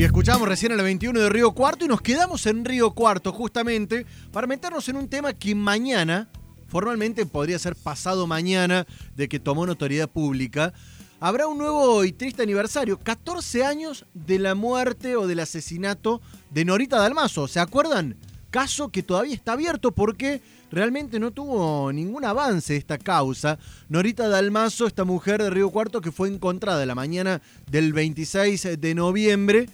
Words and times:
Y 0.00 0.04
escuchamos 0.04 0.48
recién 0.48 0.72
el 0.72 0.80
21 0.80 1.20
de 1.20 1.28
Río 1.28 1.52
Cuarto 1.52 1.84
y 1.84 1.88
nos 1.88 2.00
quedamos 2.00 2.46
en 2.46 2.64
Río 2.64 2.92
Cuarto 2.92 3.34
justamente 3.34 4.06
para 4.32 4.46
meternos 4.46 4.88
en 4.88 4.96
un 4.96 5.10
tema 5.10 5.34
que 5.34 5.54
mañana, 5.54 6.30
formalmente 6.68 7.26
podría 7.26 7.58
ser 7.58 7.76
pasado 7.76 8.26
mañana 8.26 8.86
de 9.14 9.28
que 9.28 9.38
tomó 9.38 9.66
notoriedad 9.66 10.08
pública, 10.08 10.72
habrá 11.20 11.48
un 11.48 11.58
nuevo 11.58 12.02
y 12.06 12.12
triste 12.12 12.42
aniversario, 12.42 12.98
14 12.98 13.62
años 13.66 14.06
de 14.14 14.38
la 14.38 14.54
muerte 14.54 15.16
o 15.16 15.26
del 15.26 15.40
asesinato 15.40 16.22
de 16.48 16.64
Norita 16.64 16.96
Dalmazo. 16.96 17.46
¿Se 17.46 17.60
acuerdan? 17.60 18.16
Caso 18.50 18.88
que 18.88 19.02
todavía 19.02 19.34
está 19.34 19.52
abierto 19.52 19.92
porque 19.92 20.40
realmente 20.70 21.20
no 21.20 21.30
tuvo 21.30 21.92
ningún 21.92 22.24
avance 22.24 22.74
esta 22.74 22.96
causa. 22.96 23.58
Norita 23.90 24.28
Dalmazo, 24.30 24.86
esta 24.86 25.04
mujer 25.04 25.42
de 25.42 25.50
Río 25.50 25.68
Cuarto 25.68 26.00
que 26.00 26.10
fue 26.10 26.28
encontrada 26.28 26.86
la 26.86 26.94
mañana 26.94 27.42
del 27.70 27.92
26 27.92 28.80
de 28.80 28.94
noviembre, 28.94 29.68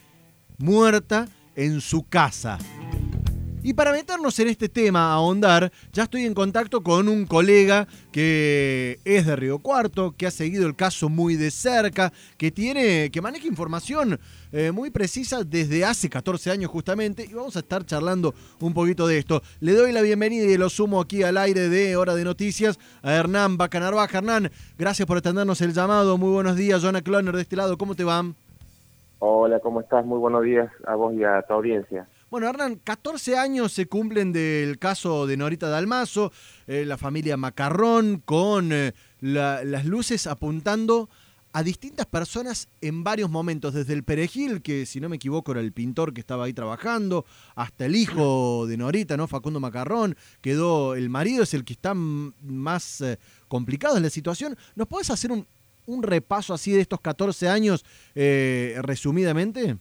muerta 0.59 1.29
en 1.55 1.81
su 1.81 2.03
casa. 2.05 2.59
Y 3.67 3.75
para 3.75 3.91
meternos 3.91 4.39
en 4.39 4.47
este 4.47 4.69
tema, 4.69 5.11
a 5.11 5.15
ahondar, 5.15 5.73
ya 5.93 6.05
estoy 6.05 6.25
en 6.25 6.35
contacto 6.35 6.85
con 6.85 7.09
un 7.09 7.27
colega 7.27 7.89
que 8.13 9.01
es 9.05 9.27
de 9.27 9.35
Río 9.35 9.59
Cuarto, 9.59 10.15
que 10.17 10.29
ha 10.29 10.31
seguido 10.31 10.69
el 10.69 10.77
caso 10.77 11.09
muy 11.09 11.35
de 11.35 11.51
cerca, 11.51 12.13
que 12.39 12.53
tiene, 12.53 13.11
que 13.11 13.21
maneja 13.21 13.49
información 13.49 14.21
eh, 14.53 14.71
muy 14.71 14.91
precisa 14.91 15.43
desde 15.43 15.85
hace 15.85 16.09
14 16.09 16.53
años 16.53 16.71
justamente, 16.71 17.27
y 17.29 17.35
vamos 17.35 17.57
a 17.57 17.59
estar 17.59 17.85
charlando 17.85 18.37
un 18.61 18.73
poquito 18.73 19.09
de 19.09 19.19
esto. 19.19 19.43
Le 19.59 19.73
doy 19.73 19.91
la 19.91 20.03
bienvenida 20.03 20.45
y 20.45 20.57
lo 20.57 20.71
sumo 20.71 21.01
aquí 21.01 21.25
al 21.25 21.37
aire 21.37 21.69
de 21.69 21.97
Hora 21.97 22.15
de 22.15 22.23
Noticias 22.23 22.79
a 23.03 23.15
Hernán 23.15 23.57
Bacanarbaja. 23.57 24.19
Hernán, 24.19 24.53
gracias 24.79 25.07
por 25.07 25.19
atendernos 25.19 25.61
el 25.61 25.75
llamado. 25.75 26.17
Muy 26.19 26.31
buenos 26.31 26.55
días, 26.55 26.83
Joana 26.83 27.03
Cloner 27.03 27.35
de 27.35 27.43
este 27.43 27.57
lado. 27.57 27.77
¿Cómo 27.77 27.97
te 27.97 28.05
van? 28.05 28.37
Hola, 29.19 29.61
¿cómo 29.61 29.81
estás? 29.81 30.05
Muy 30.05 30.19
buenos 30.19 30.43
días 30.43 30.71
a 30.87 30.95
vos 30.95 31.15
y 31.15 31.25
a 31.25 31.41
tu 31.43 31.55
audiencia. 31.55 32.07
Bueno, 32.31 32.49
Hernán, 32.49 32.77
14 32.77 33.39
años 33.39 33.73
se 33.73 33.87
cumplen 33.87 34.31
del 34.33 34.79
caso 34.79 35.27
de 35.27 35.39
Norita 35.39 35.71
Dalmazo, 35.71 36.33
eh, 36.67 36.85
la 36.85 36.99
familia 36.99 37.39
Macarrón, 37.39 38.21
con 38.23 38.73
eh, 38.73 38.93
las 39.21 39.87
luces 39.87 40.27
apuntando 40.27 41.09
a 41.57 41.63
distintas 41.63 42.05
personas 42.05 42.69
en 42.83 43.03
varios 43.03 43.31
momentos, 43.31 43.73
desde 43.73 43.95
el 43.95 44.05
perejil, 44.05 44.61
que 44.61 44.85
si 44.85 45.01
no 45.01 45.09
me 45.09 45.17
equivoco 45.17 45.53
era 45.53 45.63
el 45.63 45.73
pintor 45.73 46.13
que 46.13 46.21
estaba 46.21 46.45
ahí 46.45 46.53
trabajando, 46.53 47.25
hasta 47.55 47.87
el 47.87 47.97
hijo 47.97 48.67
de 48.67 48.77
Norita, 48.77 49.17
¿no? 49.17 49.27
Facundo 49.27 49.59
Macarrón, 49.59 50.15
quedó 50.43 50.95
el 50.95 51.09
marido, 51.09 51.43
es 51.43 51.55
el 51.55 51.65
que 51.65 51.73
está 51.73 51.95
más 51.95 53.01
eh, 53.01 53.19
complicado 53.49 53.97
en 53.97 54.03
la 54.03 54.11
situación. 54.11 54.55
¿Nos 54.75 54.87
podés 54.87 55.09
hacer 55.09 55.33
un, 55.33 55.47
un, 55.87 56.03
repaso 56.03 56.55
así 56.55 56.73
de 56.73 56.81
estos 56.81 57.01
14 57.01 57.49
años 57.49 57.85
resumidamente? 58.83 59.77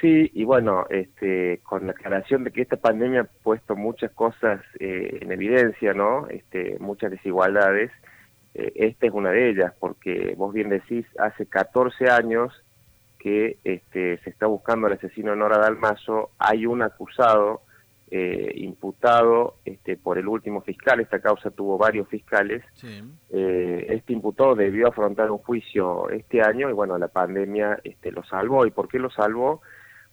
Sí, 0.00 0.30
y 0.32 0.44
bueno, 0.44 0.86
este, 0.88 1.60
con 1.62 1.86
la 1.86 1.92
aclaración 1.92 2.44
de 2.44 2.52
que 2.52 2.62
esta 2.62 2.78
pandemia 2.78 3.20
ha 3.20 3.24
puesto 3.24 3.76
muchas 3.76 4.10
cosas 4.12 4.62
eh, 4.78 5.18
en 5.20 5.30
evidencia, 5.30 5.92
¿no? 5.92 6.26
Este, 6.28 6.78
muchas 6.80 7.10
desigualdades. 7.10 7.90
Eh, 8.54 8.72
esta 8.76 9.06
es 9.06 9.12
una 9.12 9.30
de 9.30 9.50
ellas, 9.50 9.74
porque 9.78 10.34
vos 10.38 10.54
bien 10.54 10.70
decís, 10.70 11.04
hace 11.18 11.44
14 11.44 12.08
años 12.08 12.50
que 13.18 13.58
este, 13.64 14.16
se 14.24 14.30
está 14.30 14.46
buscando 14.46 14.86
al 14.86 14.94
asesino 14.94 15.36
Nora 15.36 15.58
Dalmazo, 15.58 16.30
hay 16.38 16.64
un 16.64 16.80
acusado 16.80 17.60
eh, 18.10 18.52
imputado 18.56 19.56
este, 19.64 19.96
por 19.96 20.18
el 20.18 20.28
último 20.28 20.62
fiscal, 20.62 21.00
esta 21.00 21.20
causa 21.20 21.50
tuvo 21.50 21.78
varios 21.78 22.08
fiscales, 22.08 22.64
este 23.30 24.12
imputado 24.12 24.54
debió 24.54 24.88
afrontar 24.88 25.30
un 25.30 25.38
juicio 25.38 26.08
este 26.10 26.42
año 26.42 26.68
y 26.68 26.72
bueno, 26.72 26.98
la 26.98 27.08
pandemia 27.08 27.80
este, 27.84 28.10
lo 28.10 28.22
salvó. 28.24 28.66
¿Y 28.66 28.70
por 28.70 28.88
qué 28.88 28.98
lo 28.98 29.10
salvó? 29.10 29.60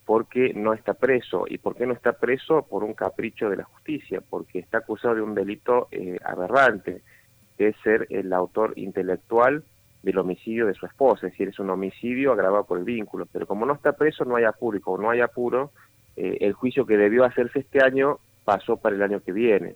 porque 0.07 0.53
no 0.55 0.73
está 0.73 0.93
preso. 0.93 1.43
¿Y 1.49 1.57
por 1.57 1.75
qué 1.75 1.85
no 1.85 1.93
está 1.93 2.13
preso? 2.13 2.61
Por 2.61 2.85
un 2.85 2.93
capricho 2.93 3.49
de 3.49 3.57
la 3.57 3.65
justicia, 3.65 4.21
porque 4.21 4.59
está 4.59 4.77
acusado 4.77 5.15
de 5.15 5.21
un 5.21 5.35
delito 5.35 5.89
eh, 5.91 6.17
aberrante, 6.23 7.01
que 7.57 7.67
es 7.67 7.75
ser 7.83 8.07
el 8.09 8.31
autor 8.31 8.71
intelectual 8.77 9.65
del 10.03 10.17
homicidio 10.17 10.65
de 10.65 10.75
su 10.75 10.85
esposa, 10.85 11.27
es 11.27 11.33
decir, 11.33 11.49
es 11.49 11.59
un 11.59 11.71
homicidio 11.71 12.31
agravado 12.31 12.65
por 12.65 12.77
el 12.77 12.85
vínculo. 12.85 13.27
Pero 13.29 13.45
como 13.45 13.65
no 13.65 13.73
está 13.73 13.97
preso, 13.97 14.23
no 14.23 14.37
hay 14.37 14.45
apuro, 14.45 14.77
y 14.77 14.81
como 14.81 14.99
no 14.99 15.09
hay 15.09 15.19
apuro, 15.19 15.73
eh, 16.17 16.37
el 16.41 16.53
juicio 16.53 16.85
que 16.85 16.97
debió 16.97 17.23
hacerse 17.23 17.59
este 17.59 17.83
año 17.83 18.19
pasó 18.43 18.77
para 18.77 18.95
el 18.95 19.03
año 19.03 19.21
que 19.21 19.31
viene. 19.31 19.75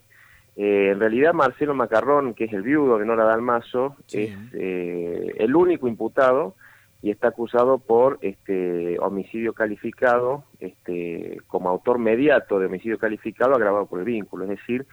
Eh, 0.58 0.90
en 0.92 1.00
realidad, 1.00 1.34
Marcelo 1.34 1.74
Macarrón, 1.74 2.34
que 2.34 2.46
es 2.46 2.54
el 2.54 2.64
viudo 2.64 2.98
de 2.98 3.06
Nora 3.06 3.24
Dalmazo, 3.24 3.96
es 4.12 4.36
el 4.54 5.56
único 5.56 5.88
imputado 5.88 6.56
y 7.02 7.10
está 7.10 7.30
acusado 7.30 7.80
por 7.80 8.20
este 8.22 9.00
homicidio 9.00 9.54
calificado, 9.54 10.44
este 10.60 11.40
como 11.48 11.70
autor 11.70 11.98
mediato 11.98 12.60
de 12.60 12.68
homicidio 12.68 13.00
calificado 13.00 13.56
agravado 13.56 13.88
por 13.88 14.00
el 14.00 14.06
vínculo, 14.06 14.44
es 14.44 14.52
decir, 14.52 14.86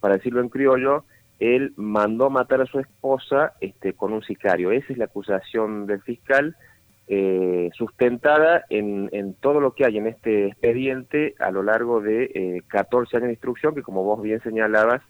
para 0.00 0.16
decirlo 0.16 0.40
en 0.40 0.48
criollo, 0.48 1.04
él 1.40 1.72
mandó 1.76 2.30
matar 2.30 2.60
a 2.60 2.66
su 2.66 2.78
esposa 2.78 3.54
este 3.60 3.92
con 3.92 4.12
un 4.12 4.22
sicario. 4.22 4.70
Esa 4.70 4.92
es 4.92 4.98
la 4.98 5.06
acusación 5.06 5.86
del 5.86 6.02
fiscal 6.02 6.56
eh, 7.08 7.70
sustentada 7.74 8.64
en, 8.68 9.08
en, 9.12 9.34
todo 9.34 9.60
lo 9.60 9.72
que 9.72 9.86
hay 9.86 9.96
en 9.96 10.06
este 10.06 10.48
expediente 10.48 11.34
a 11.38 11.50
lo 11.50 11.62
largo 11.62 12.00
de 12.00 12.24
eh, 12.34 12.62
14 12.68 13.16
años 13.16 13.28
de 13.28 13.32
instrucción 13.32 13.74
que 13.74 13.82
como 13.82 14.04
vos 14.04 14.20
bien 14.22 14.42
señalabas 14.42 15.02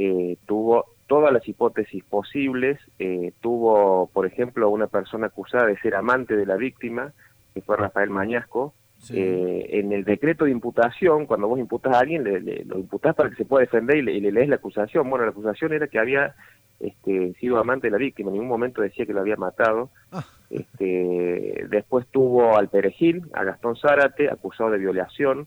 eh, 0.00 0.38
tuvo 0.46 0.94
todas 1.08 1.32
las 1.32 1.48
hipótesis 1.48 2.04
posibles. 2.04 2.78
Eh, 3.00 3.32
tuvo, 3.40 4.08
por 4.12 4.26
ejemplo, 4.26 4.70
una 4.70 4.86
persona 4.86 5.26
acusada 5.26 5.66
de 5.66 5.76
ser 5.78 5.96
amante 5.96 6.36
de 6.36 6.46
la 6.46 6.56
víctima, 6.56 7.12
que 7.52 7.62
fue 7.62 7.76
Rafael 7.76 8.10
Mañasco. 8.10 8.74
Eh, 9.10 9.66
en 9.70 9.92
el 9.92 10.04
decreto 10.04 10.44
de 10.44 10.50
imputación, 10.50 11.26
cuando 11.26 11.48
vos 11.48 11.58
imputas 11.58 11.94
a 11.94 12.00
alguien, 12.00 12.24
le, 12.24 12.64
lo 12.64 12.78
imputás 12.78 13.14
para 13.14 13.30
que 13.30 13.36
se 13.36 13.44
pueda 13.44 13.64
defender 13.64 13.96
y 13.98 14.20
le, 14.20 14.32
lees 14.32 14.48
la 14.48 14.56
acusación. 14.56 15.08
Bueno, 15.08 15.24
la 15.24 15.30
acusación 15.30 15.72
era 15.72 15.86
que 15.86 15.98
había 15.98 16.34
este, 16.80 17.34
sido 17.34 17.58
amante 17.58 17.86
de 17.86 17.92
la 17.92 17.98
víctima, 17.98 18.30
en 18.30 18.34
ningún 18.34 18.48
momento 18.48 18.82
decía 18.82 19.06
que 19.06 19.12
lo 19.12 19.20
había 19.20 19.36
matado. 19.36 19.90
Ah. 20.12 20.24
Este, 20.50 21.66
después 21.68 22.06
tuvo 22.08 22.56
al 22.56 22.68
Perejil, 22.68 23.22
a 23.34 23.44
Gastón 23.44 23.76
Zárate, 23.76 24.30
acusado 24.30 24.70
de 24.70 24.78
violación. 24.78 25.46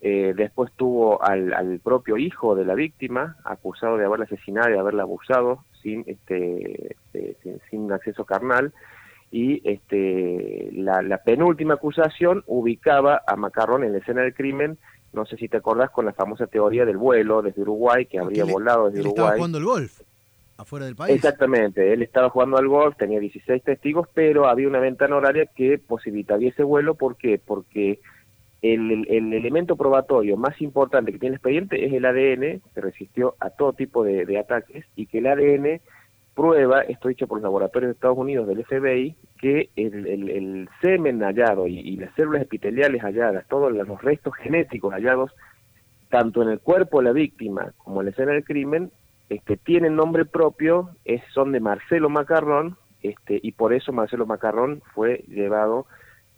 Eh, 0.00 0.32
después 0.36 0.70
tuvo 0.76 1.22
al, 1.22 1.80
propio 1.82 2.16
hijo 2.16 2.54
de 2.54 2.64
la 2.64 2.74
víctima, 2.74 3.36
acusado 3.44 3.96
de 3.96 4.04
haberla 4.04 4.26
asesinado 4.26 4.68
y 4.68 4.72
de 4.72 4.78
haberla 4.78 5.02
abusado 5.02 5.64
sin, 5.82 6.04
este, 6.06 6.96
sin, 7.70 7.90
acceso 7.92 8.24
carnal. 8.24 8.72
Y 9.30 9.60
este, 9.68 10.70
la, 10.72 11.18
penúltima 11.18 11.74
acusación 11.74 12.44
ubicaba 12.46 13.22
a 13.26 13.36
Macarrón 13.36 13.84
en 13.84 13.92
la 13.92 13.98
escena 13.98 14.22
del 14.22 14.34
crimen, 14.34 14.78
no 15.12 15.26
sé 15.26 15.36
si 15.36 15.48
te 15.48 15.58
acordás, 15.58 15.90
con 15.90 16.06
la 16.06 16.12
famosa 16.12 16.46
teoría 16.46 16.84
del 16.84 16.96
vuelo 16.96 17.42
desde 17.42 17.62
Uruguay, 17.62 18.06
que 18.06 18.18
habría 18.18 18.44
volado 18.44 18.86
desde 18.86 19.00
Uruguay. 19.00 19.24
Estaba 19.24 19.36
jugando 19.36 19.58
el 19.58 19.64
golf 19.64 20.00
afuera 20.56 20.86
del 20.86 20.96
país. 20.96 21.14
Exactamente, 21.14 21.92
él 21.92 22.02
estaba 22.02 22.30
jugando 22.30 22.56
al 22.58 22.68
golf, 22.68 22.96
tenía 22.96 23.20
16 23.20 23.62
testigos, 23.62 24.08
pero 24.12 24.48
había 24.48 24.68
una 24.68 24.80
ventana 24.80 25.16
horaria 25.16 25.46
que 25.46 25.78
posibilitaba 25.78 26.42
ese 26.42 26.64
vuelo. 26.64 26.94
¿Por 26.94 27.16
qué? 27.16 27.40
Porque 27.44 28.00
el, 28.60 29.06
elemento 29.08 29.76
probatorio 29.76 30.36
más 30.36 30.60
importante 30.60 31.12
que 31.12 31.18
tiene 31.18 31.34
el 31.34 31.36
expediente 31.36 31.84
es 31.84 31.92
el 31.92 32.04
ADN, 32.04 32.60
que 32.74 32.80
resistió 32.80 33.36
a 33.40 33.50
todo 33.50 33.72
tipo 33.72 34.02
de, 34.04 34.38
ataques, 34.38 34.84
y 34.96 35.06
que 35.06 35.18
el 35.18 35.26
ADN 35.26 35.80
prueba, 36.38 36.82
esto 36.82 37.08
dicho 37.08 37.26
por 37.26 37.38
los 37.38 37.42
laboratorios 37.42 37.88
de 37.88 37.94
Estados 37.94 38.16
Unidos 38.16 38.46
del 38.46 38.64
FBI, 38.64 39.16
que 39.40 39.70
el, 39.74 40.68
semen 40.80 41.18
hallado 41.18 41.66
y, 41.66 41.96
las 41.96 42.14
células 42.14 42.42
epiteliales 42.42 43.02
halladas, 43.02 43.44
todos 43.48 43.72
los 43.72 44.02
restos 44.02 44.36
genéticos 44.36 44.94
hallados, 44.94 45.32
tanto 46.10 46.40
en 46.42 46.50
el 46.50 46.60
cuerpo 46.60 46.98
de 46.98 47.06
la 47.06 47.12
víctima 47.12 47.72
como 47.78 48.00
en 48.00 48.06
la 48.06 48.10
escena 48.12 48.32
del 48.32 48.44
crimen, 48.44 48.92
este, 49.28 49.56
tienen 49.56 49.96
nombre 49.96 50.26
propio, 50.26 50.90
es, 51.04 51.22
son 51.34 51.50
de 51.50 51.58
Marcelo 51.58 52.08
Macarrón, 52.08 52.76
este, 53.02 53.40
y 53.42 53.50
por 53.50 53.72
eso 53.72 53.92
Marcelo 53.92 54.24
Macarrón 54.24 54.80
fue 54.94 55.24
llevado 55.26 55.86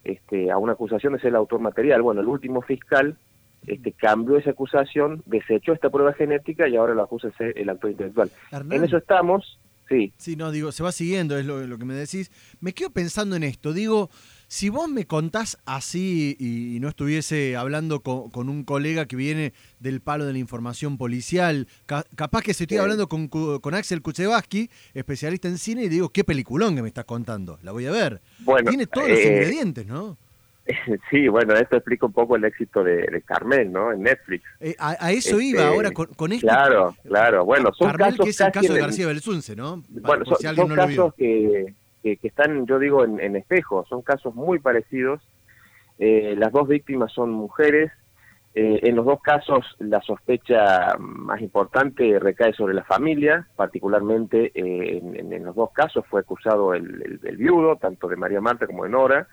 este, 0.03 0.51
a 0.51 0.57
una 0.57 0.73
acusación 0.73 1.13
de 1.13 1.21
ser 1.21 1.29
el 1.29 1.37
autor 1.37 1.61
material. 1.61 2.01
Bueno, 2.01 2.23
el 2.23 2.29
último 2.29 2.63
fiscal 2.63 3.19
este, 3.67 3.93
cambió 3.93 4.39
esa 4.39 4.53
acusación, 4.53 5.23
desechó 5.27 5.75
esta 5.75 5.91
prueba 5.91 6.15
genética 6.15 6.67
y 6.69 6.77
ahora 6.77 6.95
lo 6.95 7.03
acusa 7.03 7.29
de 7.29 7.35
ser 7.35 7.59
el 7.59 7.69
autor 7.69 7.91
intelectual. 7.91 8.31
en 8.71 8.83
eso 8.83 8.97
estamos, 8.97 9.59
sí. 9.91 10.13
Sí, 10.17 10.37
no, 10.37 10.51
digo, 10.53 10.73
se 10.73 10.83
va 10.83 10.93
siguiendo, 10.93 11.37
es 11.39 11.45
lo, 11.45 11.67
lo 11.67 11.79
que 11.79 11.85
me 11.85 11.95
decís. 11.95 12.31
Me 12.61 12.73
quedo 12.73 12.91
pensando 12.91 13.37
en 13.37 13.43
esto, 13.43 13.73
digo, 13.73 14.11
si 14.51 14.69
vos 14.69 14.89
me 14.89 15.07
contás 15.07 15.59
así 15.65 16.37
y 16.41 16.81
no 16.81 16.89
estuviese 16.89 17.55
hablando 17.55 18.01
con, 18.01 18.49
un 18.49 18.65
colega 18.65 19.07
que 19.07 19.15
viene 19.15 19.53
del 19.79 20.01
palo 20.01 20.27
de 20.27 20.33
la 20.33 20.41
información 20.41 20.99
policial, 20.99 21.69
capaz 21.87 22.43
que 22.43 22.53
se 22.53 22.65
estoy 22.65 22.79
hablando 22.79 23.09
con, 23.09 23.29
con 23.29 23.75
Axel 23.75 24.03
Kuchevaski, 24.03 24.69
especialista 24.93 25.47
en 25.47 25.57
cine, 25.57 25.85
y 25.85 25.89
digo, 25.89 26.09
qué 26.09 26.25
peliculón 26.25 26.75
que 26.75 26.83
me 26.83 26.89
estás 26.89 27.05
contando, 27.05 27.61
la 27.63 27.71
voy 27.71 27.87
a 27.87 27.93
ver. 27.93 28.21
Tiene 28.69 28.89
todos 28.89 29.09
los 29.09 29.19
eh, 29.21 29.29
ingredientes, 29.29 29.87
¿no? 29.87 30.19
Sí, 31.11 31.29
bueno, 31.29 31.55
esto 31.55 31.77
explica 31.77 32.07
un 32.07 32.13
poco 32.13 32.37
el 32.37 32.45
éxito 32.45 32.83
de, 32.85 33.23
Carmel, 33.27 33.73
¿no? 33.73 33.93
En 33.93 34.03
Netflix. 34.03 34.45
Eh, 34.61 34.77
a, 34.79 35.13
eso 35.13 35.41
iba 35.41 35.63
este, 35.63 35.75
ahora 35.75 35.91
con, 35.91 36.33
esto. 36.33 36.47
Claro, 36.47 36.95
claro. 37.05 37.45
Bueno, 37.45 37.71
son 37.73 37.89
Carmel, 37.89 38.11
casos 38.11 38.25
que 38.25 38.31
es 38.31 38.41
el 38.41 38.53
caso 38.53 38.73
de 38.73 38.81
García 38.81 39.07
Belsunce, 39.07 39.57
¿no? 39.57 39.85
bueno, 39.89 40.25
son, 40.25 40.75
casos 40.75 41.15
que 41.15 41.75
que, 42.03 42.19
están, 42.23 42.67
yo 42.67 42.79
digo, 42.79 43.05
en, 43.05 43.37
espejo. 43.37 43.85
Son 43.89 44.03
casos 44.03 44.35
muy 44.35 44.59
parecidos 44.59 45.21
Eh, 45.99 46.35
las 46.39 46.51
dos 46.51 46.67
víctimas 46.67 47.13
son 47.13 47.31
mujeres. 47.31 47.93
Eh, 48.55 48.81
en 48.85 48.97
los 48.97 49.05
dos 49.05 49.21
casos, 49.21 49.65
la 49.79 50.01
sospecha 50.01 50.97
más 50.99 51.41
importante 51.43 52.19
recae 52.19 52.55
sobre 52.55 52.73
la 52.73 52.85
familia, 52.85 53.47
particularmente 53.55 54.51
eh, 54.55 54.99
en, 54.99 55.45
los 55.45 55.55
dos 55.55 55.71
casos 55.73 56.05
fue 56.09 56.21
acusado 56.23 56.73
el, 56.73 57.21
el, 57.23 57.37
viudo, 57.37 57.77
tanto 57.77 58.09
de 58.09 58.17
María 58.17 58.41
Marta 58.41 58.67
como 58.67 58.85
de 58.85 58.91
Nora. 58.91 59.29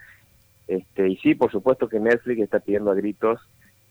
Este, 0.67 1.07
y 1.07 1.17
sí, 1.17 1.35
por 1.35 1.51
supuesto 1.51 1.87
que 1.87 1.99
Netflix 1.99 2.41
está 2.41 2.59
pidiendo 2.59 2.91
a 2.91 2.95
gritos 2.95 3.39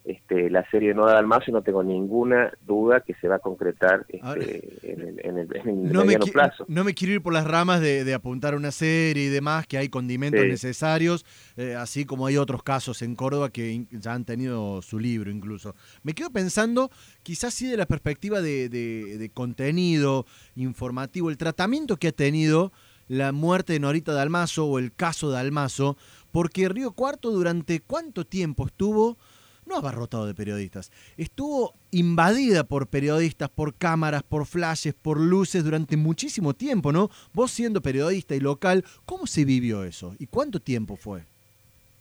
este, 0.06 0.50
la 0.50 0.64
serie 0.70 0.90
de 0.90 0.94
Noda 0.94 1.14
Dalmacio 1.14 1.52
no 1.52 1.62
tengo 1.62 1.82
ninguna 1.82 2.52
duda 2.64 3.00
que 3.00 3.14
se 3.14 3.26
va 3.26 3.37
a 3.37 3.38
concretar 3.40 4.06
este, 4.08 4.93
en 4.93 5.37
el, 5.37 5.49
mediano 5.93 6.26
plazo. 6.26 6.64
No 6.69 6.84
me 6.84 6.94
quiero 6.94 7.14
ir 7.14 7.23
por 7.23 7.32
las 7.32 7.44
ramas 7.44 7.81
de, 7.81 8.14
apuntar 8.14 8.55
a 8.55 8.56
una 8.56 8.70
serie 8.70 9.25
y 9.25 9.28
demás, 9.31 9.67
que 9.67 9.78
hay 9.78 9.88
condimentos 9.88 10.46
necesarios, 10.46 11.26
eh, 11.56 11.75
así 11.75 12.05
como 12.05 12.28
hay 12.28 12.37
otros 12.37 12.62
casos 12.62 13.02
en 13.02 13.17
Córdoba 13.17 13.50
que 13.50 13.87
ya 13.90 14.14
han 14.14 14.25
tenido 14.25 14.81
su 14.81 15.00
libro 15.00 15.28
incluso. 15.28 15.75
Me 16.05 16.12
quedo 16.12 16.31
pensando, 16.31 16.88
quizás 17.25 17.52
sí 17.52 17.67
de 17.67 17.76
la 17.76 17.87
perspectiva 17.87 18.40
de, 18.40 18.69
de 18.69 19.31
contenido 19.34 20.25
informativo, 20.55 21.31
el 21.31 21.37
tratamiento 21.37 21.96
que 21.96 22.08
ha 22.08 22.12
tenido 22.12 22.70
la 23.08 23.32
muerte 23.32 23.73
de 23.73 23.81
Norita 23.81 24.12
Dalmazo 24.12 24.67
o 24.67 24.78
el 24.78 24.93
caso 24.93 25.31
de 25.31 25.37
Dalmazo, 25.37 25.96
porque 26.36 26.68
Río 26.68 26.92
Cuarto 26.92 27.30
durante 27.30 27.80
cuánto 27.80 28.26
tiempo 28.26 28.66
estuvo 28.66 29.16
no 29.64 29.74
abarrotado 29.74 30.26
de 30.26 30.34
periodistas, 30.34 30.92
estuvo 31.16 31.72
invadida 31.92 32.64
por 32.64 32.88
periodistas, 32.88 33.48
por 33.48 33.74
cámaras, 33.74 34.22
por 34.22 34.44
flashes, 34.44 34.92
por 34.92 35.18
luces 35.18 35.64
durante 35.64 35.96
muchísimo 35.96 36.52
tiempo, 36.52 36.92
¿no? 36.92 37.08
Vos 37.32 37.52
siendo 37.52 37.80
periodista 37.80 38.34
y 38.34 38.40
local, 38.40 38.84
¿cómo 39.06 39.26
se 39.26 39.46
vivió 39.46 39.82
eso? 39.82 40.14
¿Y 40.18 40.26
cuánto 40.26 40.60
tiempo 40.60 40.96
fue? 40.96 41.22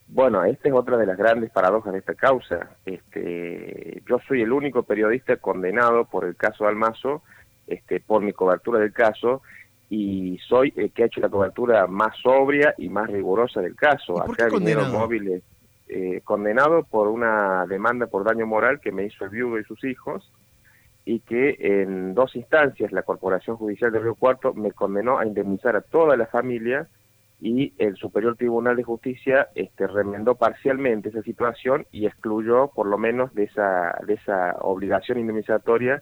Bueno, 0.09 0.43
esta 0.43 0.67
es 0.67 0.75
otra 0.75 0.97
de 0.97 1.05
las 1.05 1.17
grandes 1.17 1.49
paradojas 1.49 1.93
de 1.93 1.99
esta 1.99 2.15
causa. 2.15 2.71
Este, 2.85 4.03
yo 4.05 4.19
soy 4.27 4.41
el 4.41 4.51
único 4.51 4.83
periodista 4.83 5.38
condenado 5.38 6.09
por 6.09 6.25
el 6.25 6.35
caso 6.35 6.67
Almazo, 6.67 7.23
este, 7.67 8.01
por 8.01 8.21
mi 8.21 8.33
cobertura 8.33 8.79
del 8.79 8.91
caso, 8.91 9.43
y 9.89 10.37
soy 10.47 10.73
el 10.75 10.91
que 10.91 11.03
ha 11.03 11.05
hecho 11.05 11.21
la 11.21 11.29
cobertura 11.29 11.87
más 11.87 12.17
sobria 12.21 12.73
y 12.77 12.89
más 12.89 13.09
rigurosa 13.09 13.61
del 13.61 13.75
caso. 13.75 14.21
Acá 14.21 14.47
vinieron 14.49 14.91
móviles 14.91 15.43
eh, 15.87 16.21
condenado 16.23 16.83
por 16.83 17.07
una 17.07 17.65
demanda 17.67 18.07
por 18.07 18.23
daño 18.23 18.47
moral 18.47 18.79
que 18.79 18.91
me 18.91 19.05
hizo 19.05 19.23
el 19.25 19.29
viudo 19.29 19.59
y 19.59 19.63
sus 19.65 19.83
hijos 19.83 20.31
y 21.05 21.19
que 21.19 21.57
en 21.59 22.15
dos 22.15 22.35
instancias 22.35 22.91
la 22.91 23.03
Corporación 23.03 23.57
Judicial 23.57 23.91
de 23.91 23.99
Río 23.99 24.15
Cuarto 24.15 24.55
me 24.55 24.71
condenó 24.71 25.19
a 25.19 25.25
indemnizar 25.25 25.75
a 25.75 25.81
toda 25.81 26.17
la 26.17 26.25
familia 26.25 26.88
y 27.39 27.73
el 27.77 27.95
Superior 27.97 28.35
Tribunal 28.35 28.75
de 28.75 28.83
Justicia 28.83 29.49
este, 29.53 29.85
remendó 29.85 30.33
parcialmente 30.33 31.09
esa 31.09 31.21
situación 31.21 31.85
y 31.91 32.07
excluyó 32.07 32.69
por 32.69 32.88
lo 32.88 32.97
menos 32.97 33.33
de 33.35 33.43
esa, 33.43 33.95
de 34.07 34.15
esa 34.15 34.55
obligación 34.61 35.19
indemnizatoria 35.19 36.01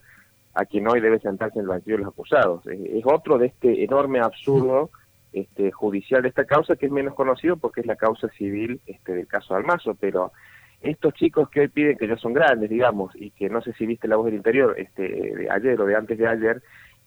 a 0.54 0.64
quien 0.64 0.88
hoy 0.88 1.00
debe 1.00 1.18
sentarse 1.20 1.58
en 1.58 1.64
el 1.64 1.68
banquillo 1.68 1.96
de 1.96 2.04
los 2.04 2.12
acusados. 2.12 2.66
Es 2.66 3.04
otro 3.04 3.38
de 3.38 3.46
este 3.46 3.84
enorme 3.84 4.20
absurdo 4.20 4.90
este, 5.32 5.72
judicial 5.72 6.22
de 6.22 6.28
esta 6.28 6.44
causa, 6.44 6.76
que 6.76 6.86
es 6.86 6.92
menos 6.92 7.14
conocido 7.14 7.56
porque 7.56 7.80
es 7.80 7.86
la 7.86 7.96
causa 7.96 8.28
civil 8.30 8.80
este, 8.86 9.14
del 9.14 9.26
caso 9.26 9.54
Almazo, 9.54 9.96
pero 9.98 10.32
estos 10.80 11.14
chicos 11.14 11.48
que 11.50 11.60
hoy 11.60 11.68
piden, 11.68 11.96
que 11.96 12.06
ya 12.06 12.16
son 12.16 12.34
grandes, 12.34 12.70
digamos, 12.70 13.10
y 13.16 13.30
que 13.30 13.48
no 13.48 13.60
sé 13.62 13.72
si 13.72 13.86
viste 13.86 14.06
la 14.06 14.16
voz 14.16 14.26
del 14.26 14.34
interior 14.34 14.74
este, 14.78 15.02
de 15.02 15.50
ayer 15.50 15.80
o 15.80 15.86
de 15.86 15.96
antes 15.96 16.18
de 16.18 16.28
ayer, 16.28 16.62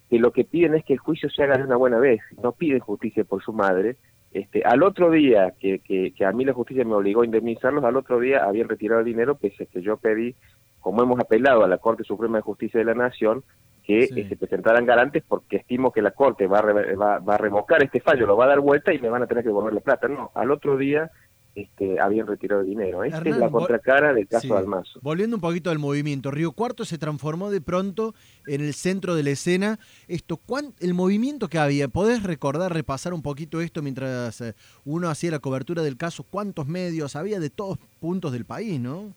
que 0.09 0.19
lo 0.19 0.31
que 0.31 0.43
piden 0.43 0.75
es 0.75 0.83
que 0.83 0.93
el 0.93 0.99
juicio 0.99 1.29
se 1.29 1.43
haga 1.43 1.57
de 1.57 1.63
una 1.63 1.75
buena 1.75 1.99
vez, 1.99 2.19
no 2.41 2.51
piden 2.51 2.79
justicia 2.79 3.23
por 3.23 3.43
su 3.43 3.53
madre. 3.53 3.97
Este, 4.31 4.61
al 4.63 4.83
otro 4.83 5.09
día, 5.09 5.53
que, 5.59 5.79
que, 5.79 6.11
que 6.11 6.25
a 6.25 6.31
mí 6.31 6.43
la 6.43 6.53
justicia 6.53 6.83
me 6.83 6.95
obligó 6.95 7.21
a 7.21 7.25
indemnizarlos, 7.25 7.83
al 7.83 7.95
otro 7.95 8.19
día 8.19 8.43
habían 8.43 8.67
retirado 8.67 8.99
el 8.99 9.05
dinero, 9.05 9.35
pese 9.35 9.63
a 9.63 9.67
que 9.67 9.81
yo 9.81 9.97
pedí, 9.97 10.35
como 10.79 11.03
hemos 11.03 11.19
apelado 11.19 11.63
a 11.63 11.67
la 11.67 11.77
Corte 11.77 12.03
Suprema 12.03 12.37
de 12.37 12.43
Justicia 12.43 12.79
de 12.79 12.85
la 12.85 12.93
Nación, 12.93 13.43
que 13.83 14.03
eh, 14.03 14.27
se 14.27 14.35
presentaran 14.35 14.85
garantes 14.85 15.23
porque 15.25 15.57
estimo 15.57 15.93
que 15.93 16.01
la 16.01 16.11
Corte 16.11 16.45
va 16.45 16.59
a, 16.59 17.19
va, 17.19 17.35
a 17.35 17.37
revocar 17.37 17.81
este 17.81 18.01
fallo, 18.01 18.25
lo 18.25 18.35
va 18.35 18.45
a 18.45 18.49
dar 18.49 18.59
vuelta 18.59 18.93
y 18.93 18.99
me 18.99 19.09
van 19.09 19.23
a 19.23 19.27
tener 19.27 19.43
que 19.43 19.49
devolver 19.49 19.73
la 19.73 19.79
plata. 19.79 20.09
No, 20.09 20.31
al 20.35 20.51
otro 20.51 20.75
día 20.75 21.09
este, 21.57 21.99
habían 21.99 22.27
retirado 22.27 22.61
el 22.61 22.67
dinero. 22.67 23.03
Esta 23.03 23.27
es 23.27 23.37
la 23.37 23.49
contracara 23.49 24.13
del 24.13 24.27
caso 24.27 24.47
de 24.47 24.59
Almazo. 24.59 24.99
Volviendo 25.01 25.37
un 25.37 25.41
poquito 25.41 25.71
al 25.71 25.79
movimiento, 25.79 26.29
Río 26.31 26.51
Cuarto 26.51 26.85
se 26.85 26.97
transformó 26.97 27.49
de 27.49 27.61
pronto 27.61 28.13
en 28.45 28.61
el 28.61 28.73
centro 28.73 29.15
de 29.15 29.23
la 29.23 29.31
escena. 29.31 29.79
Esto, 30.07 30.39
el 30.79 30.93
movimiento 30.93 31.47
que 31.47 31.57
había, 31.57 31.87
¿podés 31.87 32.23
recordar, 32.23 32.73
repasar 32.73 33.13
un 33.13 33.23
poquito 33.23 33.59
esto 33.59 33.81
mientras 33.81 34.39
eh, 34.41 34.53
uno 34.85 35.09
hacía 35.09 35.31
la 35.31 35.39
cobertura 35.39 35.81
del 35.81 35.97
caso? 35.97 36.23
¿Cuántos 36.23 36.67
medios 36.67 37.15
había 37.15 37.39
de 37.39 37.49
todos 37.49 37.79
puntos 37.99 38.33
del 38.33 38.45
país, 38.45 38.79
no? 38.79 39.13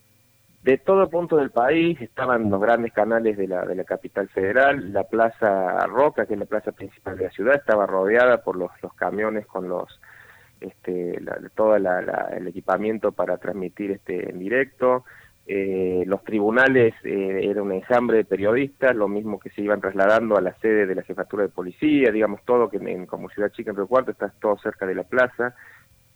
De 0.62 0.76
todo 0.78 1.08
punto 1.08 1.36
del 1.36 1.50
país, 1.50 2.00
estaban 2.00 2.50
los 2.50 2.60
grandes 2.60 2.92
canales 2.92 3.36
de 3.36 3.48
la, 3.48 3.64
de 3.64 3.74
la 3.74 3.84
capital 3.84 4.28
federal, 4.28 4.92
la 4.92 5.04
Plaza 5.04 5.86
Roca, 5.86 6.26
que 6.26 6.34
es 6.34 6.40
la 6.40 6.46
plaza 6.46 6.72
principal 6.72 7.16
de 7.16 7.24
la 7.24 7.30
ciudad, 7.30 7.54
estaba 7.54 7.86
rodeada 7.86 8.42
por 8.42 8.56
los, 8.56 8.70
camiones 8.94 9.46
con 9.46 9.68
los 9.68 10.00
este, 10.60 11.18
todo 11.54 11.76
el 11.76 12.46
equipamiento 12.46 13.12
para 13.12 13.38
transmitir 13.38 13.92
este 13.92 14.30
en 14.30 14.38
directo, 14.38 15.04
eh, 15.46 16.04
los 16.06 16.22
tribunales 16.22 16.94
eh, 17.02 17.40
era 17.42 17.60
un 17.62 17.72
enjambre 17.72 18.18
de 18.18 18.24
periodistas, 18.24 18.94
lo 18.94 19.08
mismo 19.08 19.40
que 19.40 19.50
se 19.50 19.62
iban 19.62 19.80
trasladando 19.80 20.36
a 20.36 20.40
la 20.40 20.54
sede 20.58 20.86
de 20.86 20.94
la 20.94 21.02
jefatura 21.02 21.42
de 21.42 21.48
policía, 21.48 22.12
digamos 22.12 22.44
todo 22.44 22.70
que 22.70 22.76
en, 22.76 23.06
como 23.06 23.30
ciudad 23.30 23.50
chica 23.50 23.70
en 23.70 23.76
Río 23.76 23.88
Cuarto 23.88 24.12
está 24.12 24.32
todo 24.40 24.58
cerca 24.58 24.86
de 24.86 24.94
la 24.94 25.02
plaza, 25.02 25.56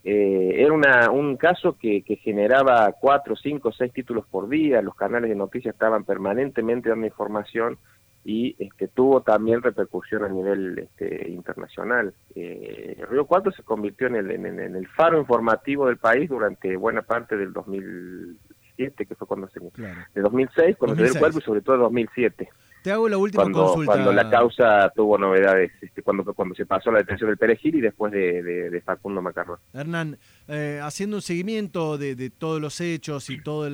eh, 0.05 0.63
era 0.63 0.73
una, 0.75 1.11
un 1.11 1.37
caso 1.39 1.79
que, 1.79 2.03
que, 2.03 2.17
generaba 2.17 2.93
cuatro, 3.01 3.35
cinco, 3.37 3.73
seis 3.73 3.91
títulos 3.91 4.27
por 4.27 4.51
día, 4.51 4.83
los 4.83 4.95
canales 4.95 5.31
de 5.31 5.37
noticias 5.37 5.75
estaban 5.75 6.05
permanentemente 6.05 6.91
dando 6.91 7.07
información 7.07 7.79
y 8.23 8.55
este, 8.59 8.89
tuvo 8.89 9.23
también 9.23 9.63
repercusión 9.63 10.25
a 10.25 10.29
nivel 10.29 10.79
este, 10.79 11.31
internacional. 11.31 12.13
Eh, 12.35 13.03
Río 13.11 13.27
Cuarto 13.27 13.51
se 13.53 13.63
convirtió 13.63 14.07
en 14.09 14.17
el, 14.17 14.31
en, 14.31 14.59
el 14.77 14.89
faro 14.89 15.19
informativo 15.19 15.87
del 15.87 15.97
país 15.97 16.29
durante 16.29 16.77
buena 16.77 17.01
parte 17.01 17.37
del 17.39 17.55
2007, 17.55 19.07
que 19.07 19.15
fue 19.15 19.27
cuando 19.27 19.49
se... 19.49 19.61
De 19.61 20.21
2006, 20.21 20.77
cuando 20.77 20.97
se 20.97 21.03
dio 21.03 21.13
el 21.13 21.19
cuerpo 21.19 21.39
y 21.39 21.43
sobre 21.43 21.61
todo 21.63 21.79
2007. 21.79 22.51
Te 22.85 22.93
hago 22.93 23.09
la 23.09 23.17
última 23.17 23.51
consulta. 23.51 23.93
Cuando 23.93 24.13
la 24.13 24.29
causa 24.29 24.93
tuvo 24.95 25.17
novedades, 25.17 25.73
este, 25.81 26.03
cuando, 26.03 26.23
cuando 26.35 26.55
se 26.55 26.67
pasó 26.67 26.91
la 26.91 26.99
detención 26.99 27.31
del 27.31 27.39
Perejil 27.39 27.77
y 27.77 27.81
después 27.81 28.13
de, 28.13 28.83
Facundo 28.85 29.23
Macarrón. 29.23 29.59
Hernán, 29.73 30.19
eh, 30.49 30.81
haciendo 30.83 31.17
un 31.17 31.23
seguimiento 31.23 31.97
de, 31.97 32.29
todos 32.29 32.61
los 32.61 32.83
hechos 32.83 33.31
y 33.31 33.41
todos 33.41 33.73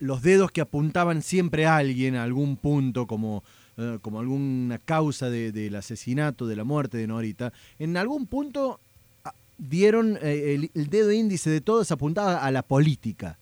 los 0.00 0.22
dedos 0.22 0.50
que 0.50 0.60
apuntaban 0.60 1.22
siempre 1.22 1.66
a 1.66 1.76
alguien, 1.76 2.16
a 2.16 2.24
algún 2.24 2.56
punto, 2.56 3.06
como, 3.06 3.44
eh, 3.76 4.00
como 4.02 4.18
alguna 4.18 4.78
causa 4.78 5.30
del 5.30 5.76
asesinato, 5.76 6.48
de 6.48 6.56
la 6.56 6.64
muerte 6.64 6.98
de 6.98 7.06
Norita, 7.06 7.52
en 7.78 7.96
algún 7.96 8.26
punto 8.26 8.80
ah, 9.22 9.34
dieron 9.56 10.18
eh, 10.20 10.68
el, 10.74 10.86
dedo 10.88 11.12
índice 11.12 11.48
de 11.48 11.60
todos 11.60 11.92
apuntaba 11.92 12.44
a 12.44 12.50
la 12.50 12.64
política. 12.64 13.38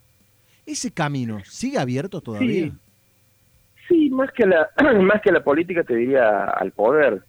¿Ese 0.66 0.90
camino 0.90 1.38
sigue 1.46 1.78
abierto 1.78 2.20
todavía? 2.20 2.66
Sí, 2.66 2.72
más 4.10 4.30
que 4.32 4.46
la 4.46 4.70
más 5.02 5.20
que 5.22 5.32
la 5.32 5.42
política 5.42 5.82
te 5.84 5.94
diría 5.94 6.44
al 6.44 6.72
poder, 6.72 7.22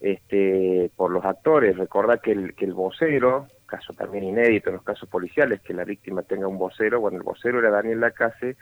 este, 0.00 0.90
por 0.96 1.10
los 1.10 1.24
actores. 1.24 1.76
Recuerda 1.76 2.18
que 2.18 2.32
el 2.32 2.54
que 2.54 2.64
el 2.64 2.74
vocero, 2.74 3.46
caso 3.66 3.92
también 3.92 4.24
inédito 4.24 4.70
en 4.70 4.76
los 4.76 4.84
casos 4.84 5.08
policiales, 5.08 5.60
que 5.60 5.74
la 5.74 5.84
víctima 5.84 6.22
tenga 6.22 6.48
un 6.48 6.58
vocero. 6.58 7.00
Bueno, 7.00 7.18
el 7.18 7.24
vocero 7.24 7.58
era 7.58 7.70
Daniel 7.70 8.00
Lacase. 8.00 8.56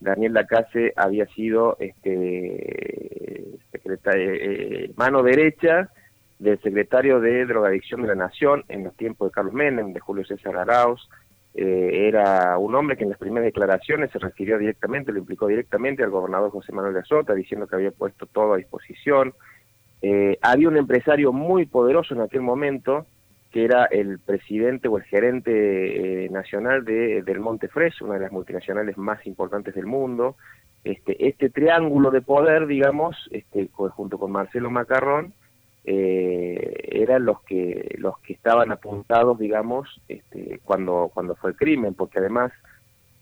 Daniel 0.00 0.32
Lacase 0.32 0.92
había 0.96 1.26
sido 1.26 1.76
este 1.78 3.58
secretario, 3.70 4.30
eh, 4.32 4.92
mano 4.96 5.22
derecha 5.22 5.90
del 6.38 6.58
secretario 6.62 7.20
de 7.20 7.44
drogadicción 7.44 8.02
de 8.02 8.08
la 8.08 8.14
Nación 8.14 8.64
en 8.68 8.84
los 8.84 8.96
tiempos 8.96 9.28
de 9.28 9.32
Carlos 9.32 9.52
Menem, 9.52 9.92
de 9.92 10.00
Julio 10.00 10.24
César 10.24 10.56
Arauz, 10.56 11.06
eh, 11.54 12.08
era 12.08 12.56
un 12.58 12.74
hombre 12.74 12.96
que 12.96 13.02
en 13.02 13.10
las 13.10 13.18
primeras 13.18 13.44
declaraciones 13.44 14.10
se 14.12 14.18
refirió 14.18 14.58
directamente, 14.58 15.12
lo 15.12 15.18
implicó 15.18 15.48
directamente 15.48 16.02
al 16.02 16.10
gobernador 16.10 16.50
José 16.50 16.72
Manuel 16.72 16.94
de 16.94 17.00
Azota, 17.00 17.34
diciendo 17.34 17.66
que 17.66 17.76
había 17.76 17.90
puesto 17.90 18.26
todo 18.26 18.54
a 18.54 18.56
disposición. 18.56 19.34
Eh, 20.02 20.38
había 20.42 20.68
un 20.68 20.76
empresario 20.76 21.32
muy 21.32 21.66
poderoso 21.66 22.14
en 22.14 22.20
aquel 22.20 22.42
momento, 22.42 23.06
que 23.50 23.64
era 23.64 23.86
el 23.86 24.20
presidente 24.20 24.86
o 24.86 24.96
el 24.96 25.02
gerente 25.04 26.24
eh, 26.24 26.30
nacional 26.30 26.84
de, 26.84 27.22
del 27.22 27.40
Monte 27.40 27.68
Fresh, 27.68 28.02
una 28.02 28.14
de 28.14 28.20
las 28.20 28.32
multinacionales 28.32 28.96
más 28.96 29.26
importantes 29.26 29.74
del 29.74 29.86
mundo. 29.86 30.36
Este, 30.84 31.28
este 31.28 31.50
triángulo 31.50 32.10
de 32.10 32.22
poder, 32.22 32.66
digamos, 32.66 33.16
este, 33.32 33.68
junto 33.72 34.18
con 34.18 34.30
Marcelo 34.30 34.70
Macarrón, 34.70 35.34
eh, 35.92 36.88
eran 37.02 37.24
los 37.24 37.42
que 37.42 37.96
los 37.98 38.16
que 38.20 38.32
estaban 38.32 38.70
apuntados 38.70 39.36
digamos 39.40 40.00
este, 40.06 40.60
cuando 40.62 41.10
cuando 41.12 41.34
fue 41.34 41.50
el 41.50 41.56
crimen 41.56 41.94
porque 41.94 42.20
además 42.20 42.52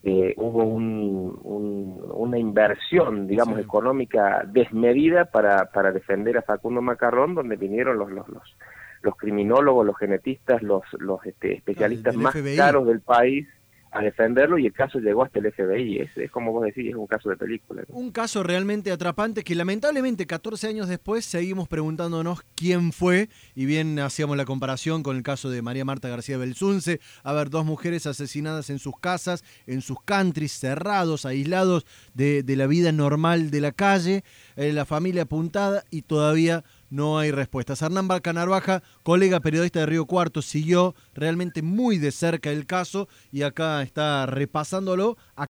eh, 0.02 0.34
hubo 0.36 0.64
un, 0.64 1.98
una 2.12 2.38
inversión 2.38 3.26
digamos 3.26 3.58
económica 3.58 4.42
desmedida 4.46 5.24
para 5.24 5.70
para 5.70 5.92
defender 5.92 6.36
a 6.36 6.42
Facundo 6.42 6.82
Macarrón 6.82 7.34
donde 7.34 7.56
vinieron 7.56 7.96
los 7.96 8.10
los 8.12 8.28
los, 8.28 8.56
los 9.00 9.16
criminólogos 9.16 9.86
los 9.86 9.96
genetistas 9.96 10.62
los 10.62 10.82
los 10.98 11.24
este, 11.24 11.54
especialistas 11.54 12.16
más 12.16 12.36
caros 12.54 12.86
del 12.86 13.00
país 13.00 13.48
a 13.90 14.02
defenderlo 14.02 14.58
y 14.58 14.66
el 14.66 14.72
caso 14.72 14.98
llegó 14.98 15.24
hasta 15.24 15.38
el 15.38 15.52
FBI. 15.52 15.98
Es, 15.98 16.16
es 16.16 16.30
como 16.30 16.52
vos 16.52 16.64
decís, 16.64 16.90
es 16.90 16.94
un 16.94 17.06
caso 17.06 17.28
de 17.30 17.36
película. 17.36 17.82
Un 17.88 18.10
caso 18.10 18.42
realmente 18.42 18.90
atrapante 18.90 19.44
que 19.44 19.54
lamentablemente 19.54 20.26
14 20.26 20.68
años 20.68 20.88
después 20.88 21.24
seguimos 21.24 21.68
preguntándonos 21.68 22.42
quién 22.54 22.92
fue 22.92 23.28
y 23.54 23.66
bien 23.66 23.98
hacíamos 23.98 24.36
la 24.36 24.44
comparación 24.44 25.02
con 25.02 25.16
el 25.16 25.22
caso 25.22 25.50
de 25.50 25.62
María 25.62 25.84
Marta 25.84 26.08
García 26.08 26.38
Belsunce, 26.38 27.00
a 27.22 27.32
ver, 27.32 27.50
dos 27.50 27.64
mujeres 27.64 28.06
asesinadas 28.06 28.70
en 28.70 28.78
sus 28.78 28.98
casas, 28.98 29.44
en 29.66 29.80
sus 29.80 30.00
countries, 30.02 30.52
cerrados, 30.52 31.24
aislados 31.24 31.86
de, 32.14 32.42
de 32.42 32.56
la 32.56 32.66
vida 32.66 32.92
normal 32.92 33.50
de 33.50 33.60
la 33.60 33.72
calle, 33.72 34.22
eh, 34.56 34.72
la 34.72 34.84
familia 34.84 35.22
apuntada 35.22 35.84
y 35.90 36.02
todavía 36.02 36.64
no 36.90 37.18
hay 37.18 37.30
respuestas. 37.30 37.82
Hernán 37.82 38.08
Barcanarvaja, 38.08 38.82
colega 39.02 39.40
periodista 39.40 39.80
de 39.80 39.86
Río 39.86 40.06
Cuarto, 40.06 40.42
siguió 40.42 40.94
realmente 41.14 41.62
muy 41.62 41.98
de 41.98 42.12
cerca 42.12 42.50
el 42.50 42.66
caso 42.66 43.08
y 43.30 43.42
acá 43.42 43.82
está 43.82 44.26
repasándolo. 44.26 45.16